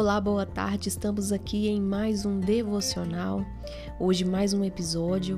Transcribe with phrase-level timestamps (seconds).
[0.00, 0.88] Olá, boa tarde.
[0.88, 3.44] Estamos aqui em mais um devocional.
[3.98, 5.36] Hoje mais um episódio.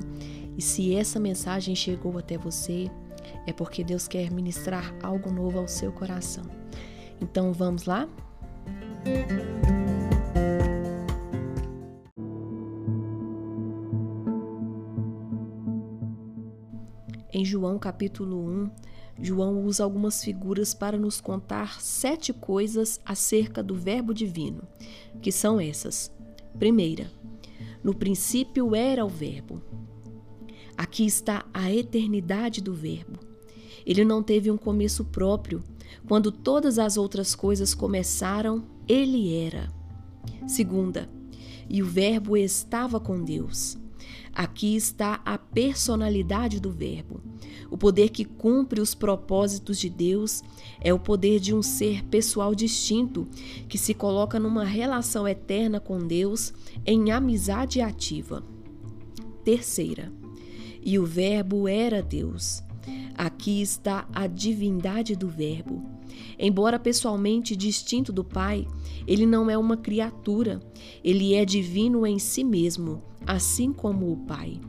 [0.57, 2.89] E se essa mensagem chegou até você,
[3.45, 6.45] é porque Deus quer ministrar algo novo ao seu coração.
[7.19, 8.07] Então vamos lá?
[17.33, 18.71] Em João capítulo 1,
[19.21, 24.63] João usa algumas figuras para nos contar sete coisas acerca do Verbo divino,
[25.21, 26.11] que são essas.
[26.57, 27.11] Primeira,
[27.83, 29.61] no princípio era o Verbo.
[30.75, 33.19] Aqui está a eternidade do Verbo.
[33.85, 35.63] Ele não teve um começo próprio.
[36.07, 39.71] Quando todas as outras coisas começaram, ele era.
[40.47, 41.09] Segunda,
[41.69, 43.77] e o Verbo estava com Deus.
[44.33, 47.21] Aqui está a personalidade do Verbo.
[47.69, 50.43] O poder que cumpre os propósitos de Deus
[50.79, 53.27] é o poder de um ser pessoal distinto
[53.67, 56.53] que se coloca numa relação eterna com Deus
[56.85, 58.43] em amizade ativa.
[59.43, 60.11] Terceira,
[60.81, 62.61] e o Verbo era Deus.
[63.15, 65.83] Aqui está a divindade do Verbo.
[66.37, 68.67] Embora pessoalmente distinto do Pai,
[69.07, 70.59] ele não é uma criatura,
[71.03, 74.59] ele é divino em si mesmo, assim como o Pai.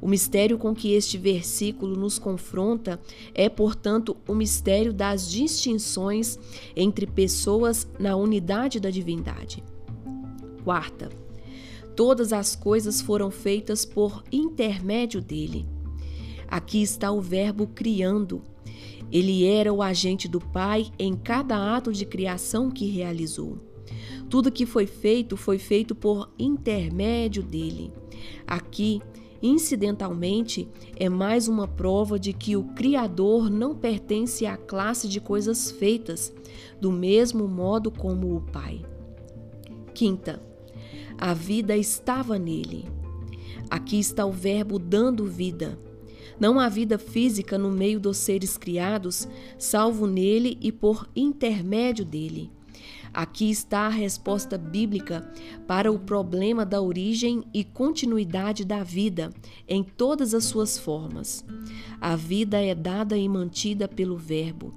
[0.00, 3.00] O mistério com que este versículo nos confronta
[3.34, 6.38] é, portanto, o mistério das distinções
[6.74, 9.62] entre pessoas na unidade da divindade.
[10.64, 11.10] Quarta,
[11.94, 15.66] todas as coisas foram feitas por intermédio dele.
[16.48, 18.42] Aqui está o Verbo criando.
[19.10, 23.58] Ele era o agente do Pai em cada ato de criação que realizou.
[24.28, 27.92] Tudo que foi feito foi feito por intermédio dele.
[28.46, 29.00] Aqui,
[29.42, 35.70] incidentalmente, é mais uma prova de que o Criador não pertence à classe de coisas
[35.70, 36.32] feitas,
[36.80, 38.84] do mesmo modo como o Pai.
[39.94, 40.42] Quinta,
[41.18, 42.86] a vida estava nele.
[43.70, 45.78] Aqui está o Verbo dando vida.
[46.38, 49.26] Não há vida física no meio dos seres criados,
[49.58, 52.50] salvo nele e por intermédio dele.
[53.12, 55.30] Aqui está a resposta bíblica
[55.66, 59.32] para o problema da origem e continuidade da vida
[59.68, 61.44] em todas as suas formas.
[62.00, 64.74] A vida é dada e mantida pelo Verbo.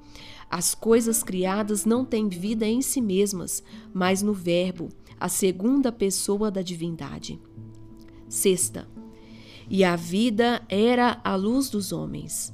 [0.49, 3.63] As coisas criadas não têm vida em si mesmas,
[3.93, 4.89] mas no Verbo,
[5.19, 7.39] a segunda pessoa da divindade.
[8.27, 8.87] Sexta,
[9.69, 12.51] e a vida era a luz dos homens.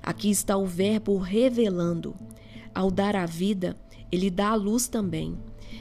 [0.00, 2.14] Aqui está o Verbo revelando.
[2.74, 3.76] Ao dar a vida,
[4.12, 5.38] ele dá a luz também.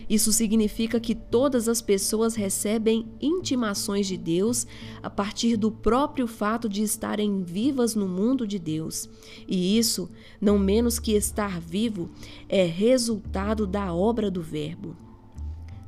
[0.09, 4.66] Isso significa que todas as pessoas recebem intimações de Deus
[5.03, 9.09] a partir do próprio fato de estarem vivas no mundo de Deus.
[9.47, 10.09] E isso,
[10.40, 12.09] não menos que estar vivo,
[12.50, 14.96] é resultado da obra do Verbo.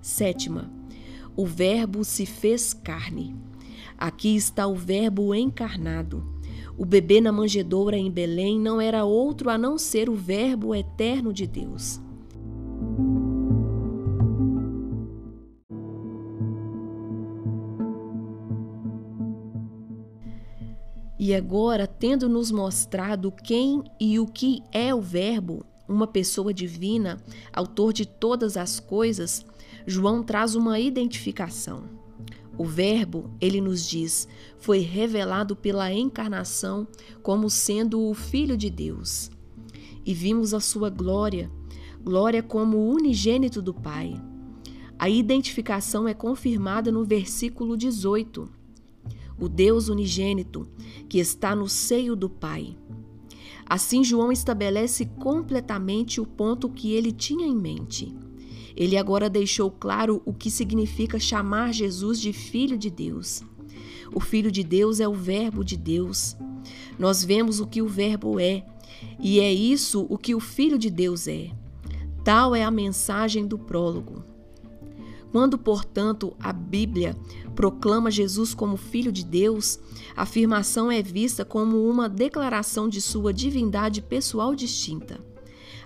[0.02, 0.72] Sétima,
[1.36, 3.36] o Verbo se fez carne.
[3.98, 6.24] Aqui está o Verbo encarnado.
[6.78, 11.32] O bebê na manjedoura em Belém não era outro a não ser o Verbo eterno
[11.32, 12.02] de Deus.
[21.26, 27.18] E agora, tendo nos mostrado quem e o que é o Verbo, uma pessoa divina,
[27.54, 29.46] autor de todas as coisas,
[29.88, 31.86] João traz uma identificação.
[32.58, 34.28] O Verbo, ele nos diz,
[34.58, 36.86] foi revelado pela encarnação
[37.22, 39.32] como sendo o Filho de Deus.
[40.06, 41.50] E vimos a sua glória,
[42.04, 44.22] glória como unigênito do Pai.
[45.00, 48.50] A identificação é confirmada no versículo 18.
[49.40, 50.68] O Deus unigênito,
[51.08, 52.78] que está no seio do Pai.
[53.66, 58.14] Assim, João estabelece completamente o ponto que ele tinha em mente.
[58.76, 63.42] Ele agora deixou claro o que significa chamar Jesus de Filho de Deus.
[64.14, 66.36] O Filho de Deus é o Verbo de Deus.
[67.00, 68.66] Nós vemos o que o Verbo é,
[69.20, 71.63] e é isso o que o Filho de Deus é.
[72.24, 74.24] Tal é a mensagem do prólogo.
[75.32, 77.18] Quando, portanto, a Bíblia
[77.56, 79.80] proclama Jesus como Filho de Deus,
[80.16, 85.20] a afirmação é vista como uma declaração de sua divindade pessoal distinta.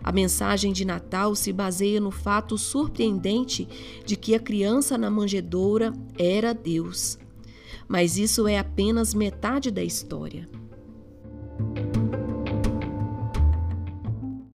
[0.04, 3.68] A mensagem de Natal se baseia no fato surpreendente
[4.06, 7.18] de que a criança na manjedoura era Deus.
[7.88, 10.48] Mas isso é apenas metade da história.